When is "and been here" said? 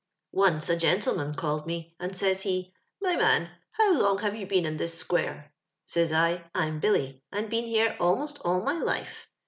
7.31-7.95